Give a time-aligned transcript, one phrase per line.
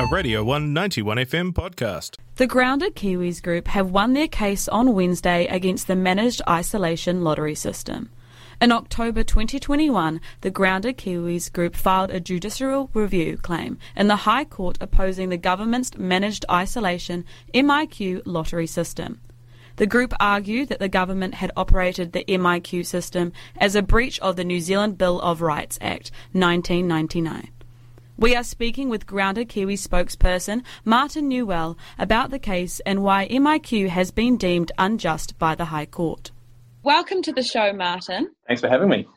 [0.00, 2.16] a Radio 191 FM podcast.
[2.36, 7.54] The Grounded Kiwis Group have won their case on Wednesday against the managed isolation lottery
[7.54, 8.08] system.
[8.62, 14.46] In October 2021, the Grounded Kiwis Group filed a judicial review claim in the High
[14.46, 19.20] Court opposing the government's managed isolation MIQ lottery system.
[19.76, 24.36] The group argued that the government had operated the MIQ system as a breach of
[24.36, 27.49] the New Zealand Bill of Rights Act 1999.
[28.20, 33.88] We are speaking with Grounded Kiwi spokesperson Martin Newell about the case and why MIQ
[33.88, 36.30] has been deemed unjust by the High Court.
[36.82, 38.30] Welcome to the show, Martin.
[38.46, 39.08] Thanks for having me.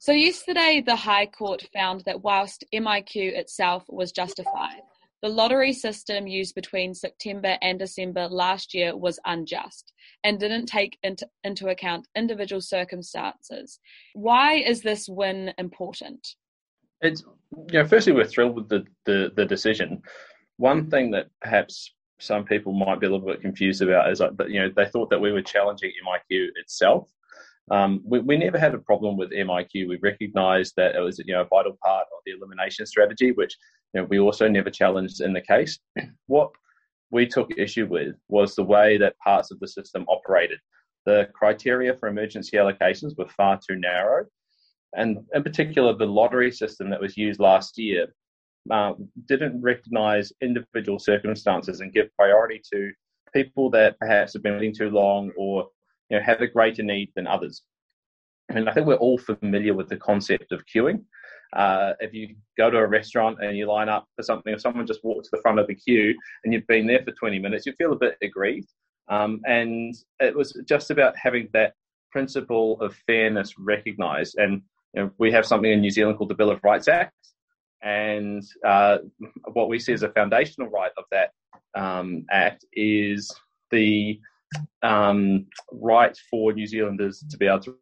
[0.00, 4.82] So, yesterday, the High Court found that whilst MIQ itself was justified,
[5.22, 10.98] the lottery system used between September and December last year was unjust and didn't take
[11.02, 13.80] into, into account individual circumstances.
[14.12, 16.34] Why is this win important?
[17.00, 17.24] It's
[17.68, 20.02] you know, firstly, we're thrilled with the, the, the decision.
[20.56, 24.32] One thing that perhaps some people might be a little bit confused about is that
[24.48, 27.08] you know they thought that we were challenging MIQ itself.
[27.70, 29.88] Um, we, we, never had a problem with MIQ.
[29.88, 33.56] We recognised that it was you know a vital part of the elimination strategy, which
[33.92, 35.78] you know, we also never challenged in the case.
[36.26, 36.50] What
[37.10, 40.58] we took issue with was the way that parts of the system operated.
[41.04, 44.26] The criteria for emergency allocations were far too narrow,
[44.96, 48.06] and in particular, the lottery system that was used last year
[48.70, 48.94] uh,
[49.28, 52.90] didn't recognise individual circumstances and give priority to
[53.32, 55.68] people that perhaps have been waiting too long or
[56.08, 57.62] you know have a greater need than others.
[58.48, 61.02] And I think we're all familiar with the concept of queuing.
[61.52, 64.86] Uh, if you go to a restaurant and you line up for something, if someone
[64.86, 66.14] just walks to the front of the queue
[66.44, 68.68] and you've been there for 20 minutes, you feel a bit aggrieved.
[69.08, 71.74] Um, and it was just about having that
[72.10, 74.36] principle of fairness recognised.
[74.38, 74.62] And
[74.96, 77.14] you know, we have something in New Zealand called the Bill of Rights Act,
[77.82, 78.98] and uh,
[79.52, 81.30] what we see as a foundational right of that
[81.78, 83.30] um, act is
[83.70, 84.18] the
[84.82, 87.76] um, right for New Zealanders to be able to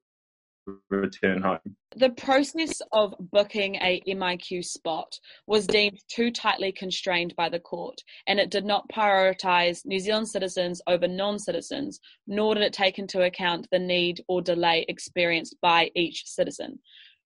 [0.91, 1.59] return home.
[1.97, 8.01] The process of booking a MIQ spot was deemed too tightly constrained by the court,
[8.27, 12.99] and it did not prioritise New Zealand citizens over non citizens, nor did it take
[12.99, 16.79] into account the need or delay experienced by each citizen.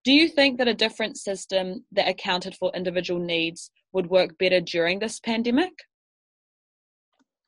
[0.03, 4.62] Do you think that a different system that accounted for individual needs would work better
[4.62, 5.74] during this pandemic?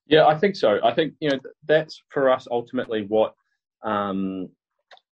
[0.07, 0.79] Yeah, I think so.
[0.83, 3.33] I think you know that's for us ultimately what
[3.83, 4.49] um,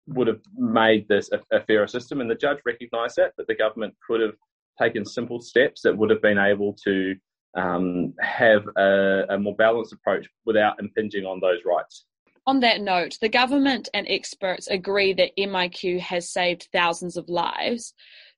[0.07, 3.55] would have made this a, a fairer system, and the judge recognised that that the
[3.55, 4.35] government could have
[4.81, 7.15] taken simple steps that would have been able to
[7.55, 12.05] um, have a, a more balanced approach without impinging on those rights.
[12.47, 17.93] On that note, the government and experts agree that MIQ has saved thousands of lives.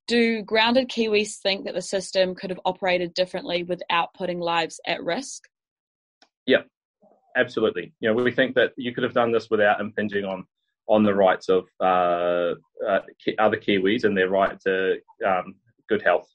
[0.07, 5.03] Do grounded Kiwis think that the system could have operated differently without putting lives at
[5.03, 5.50] risk?
[6.45, 6.61] Yeah,
[7.35, 7.91] absolutely.
[8.00, 10.45] You know, we think that you could have done this without impinging on
[10.87, 12.53] on the rights of uh,
[12.87, 12.99] uh,
[13.39, 15.55] other Kiwis and their right to um,
[15.89, 16.27] good health.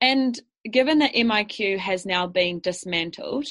[0.00, 0.38] And
[0.70, 3.46] given that MIQ has now been dismantled,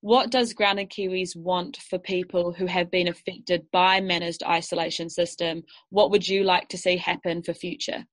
[0.00, 5.64] what does Grounded Kiwis want for people who have been affected by managed isolation system?
[5.90, 8.04] What would you like to see happen for future?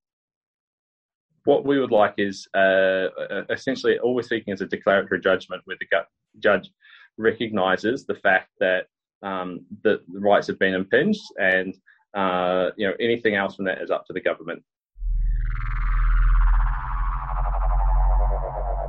[1.45, 3.09] What we would like is uh,
[3.49, 6.05] essentially all we're seeking is a declaratory judgment where the
[6.39, 6.71] judge
[7.17, 8.87] recognises the fact that
[9.23, 11.75] um, the rights have been impinged and
[12.13, 14.63] uh, you know anything else from that is up to the government.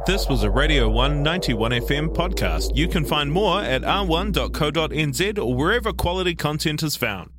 [0.07, 2.77] This was a Radio 191 FM podcast.
[2.77, 7.31] You can find more at r1.co.nz or wherever quality content is found.